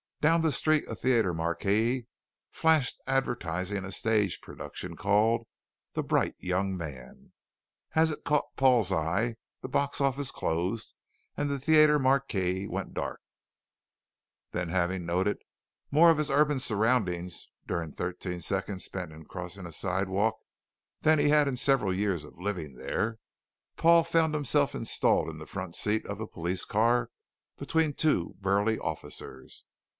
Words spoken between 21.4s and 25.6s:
in several years of living there, Paul found himself installed in the